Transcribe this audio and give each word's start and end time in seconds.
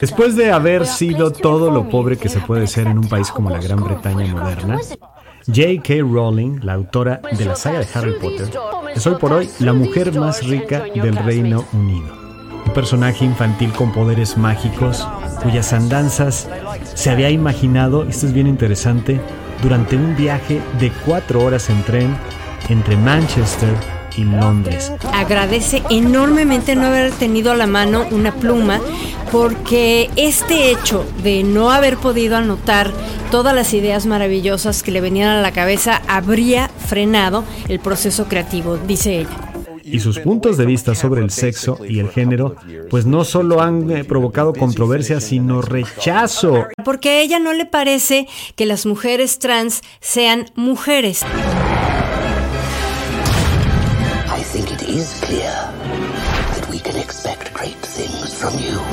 Después 0.00 0.34
de 0.34 0.50
haber 0.50 0.86
sido 0.86 1.30
todo 1.30 1.70
lo 1.70 1.90
pobre 1.90 2.16
que 2.16 2.30
se 2.30 2.40
puede 2.40 2.66
ser 2.66 2.86
en 2.86 2.98
un 2.98 3.08
país 3.08 3.30
como 3.30 3.50
la 3.50 3.60
Gran 3.60 3.84
Bretaña 3.84 4.32
moderna, 4.32 4.78
J.K. 5.46 5.94
Rowling, 6.00 6.60
la 6.62 6.72
autora 6.72 7.20
de 7.36 7.44
la 7.44 7.54
saga 7.54 7.80
de 7.80 7.88
Harry 7.92 8.18
Potter, 8.18 8.48
es 8.94 9.06
hoy 9.06 9.16
por 9.16 9.32
hoy 9.34 9.50
la 9.58 9.74
mujer 9.74 10.18
más 10.18 10.46
rica 10.46 10.84
del 10.94 11.16
Reino 11.16 11.66
Unido. 11.74 12.08
Un 12.66 12.72
personaje 12.72 13.26
infantil 13.26 13.72
con 13.72 13.92
poderes 13.92 14.38
mágicos, 14.38 15.06
cuyas 15.42 15.72
andanzas 15.74 16.48
se 16.82 17.10
había 17.10 17.28
imaginado, 17.28 18.04
esto 18.04 18.26
es 18.26 18.32
bien 18.32 18.46
interesante, 18.46 19.20
durante 19.62 19.96
un 19.96 20.16
viaje 20.16 20.62
de 20.78 20.90
cuatro 21.04 21.44
horas 21.44 21.68
en 21.68 21.82
tren 21.82 22.16
entre 22.70 22.96
Manchester 22.96 23.99
y 24.20 24.24
Londres. 24.24 24.92
Agradece 25.12 25.82
enormemente 25.90 26.76
no 26.76 26.86
haber 26.86 27.12
tenido 27.12 27.52
a 27.52 27.56
la 27.56 27.66
mano 27.66 28.06
una 28.10 28.34
pluma 28.34 28.80
porque 29.32 30.10
este 30.16 30.70
hecho 30.70 31.06
de 31.22 31.42
no 31.42 31.70
haber 31.70 31.96
podido 31.96 32.36
anotar 32.36 32.92
todas 33.30 33.54
las 33.54 33.72
ideas 33.74 34.06
maravillosas 34.06 34.82
que 34.82 34.90
le 34.90 35.00
venían 35.00 35.28
a 35.28 35.42
la 35.42 35.52
cabeza 35.52 36.02
habría 36.08 36.68
frenado 36.68 37.44
el 37.68 37.80
proceso 37.80 38.26
creativo, 38.26 38.76
dice 38.76 39.20
ella. 39.20 39.50
Y 39.82 40.00
sus 40.00 40.18
puntos 40.20 40.56
de 40.56 40.66
vista 40.66 40.94
sobre 40.94 41.22
el 41.22 41.30
sexo 41.30 41.78
y 41.84 41.98
el 41.98 42.10
género, 42.10 42.54
pues 42.90 43.06
no 43.06 43.24
solo 43.24 43.60
han 43.60 43.90
eh, 43.90 44.04
provocado 44.04 44.52
controversia, 44.52 45.20
sino 45.20 45.62
rechazo. 45.62 46.66
Porque 46.84 47.10
a 47.10 47.20
ella 47.22 47.40
no 47.40 47.52
le 47.52 47.66
parece 47.66 48.28
que 48.54 48.66
las 48.66 48.86
mujeres 48.86 49.38
trans 49.38 49.80
sean 50.00 50.46
mujeres. 50.54 51.24
Is 54.90 55.20
clear 55.20 55.40
that 55.42 56.66
we 56.68 56.78
can 56.80 56.96
expect 56.96 57.54
great 57.54 57.76
things 57.76 58.34
from 58.34 58.58
you. 58.58 58.90